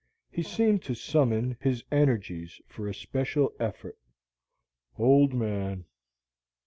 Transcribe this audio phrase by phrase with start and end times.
[0.31, 3.99] He seemed to summon his energies for a special effort.
[4.97, 5.85] "Old man!"